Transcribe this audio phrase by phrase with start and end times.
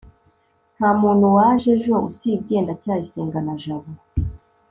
[0.77, 3.91] ntamuntu waje ejo usibye ndacyayisenga na jabo